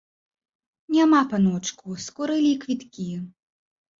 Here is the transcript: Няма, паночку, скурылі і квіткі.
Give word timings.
Няма, 0.95 1.19
паночку, 1.33 1.97
скурылі 2.05 2.49
і 2.53 2.57
квіткі. 2.63 3.05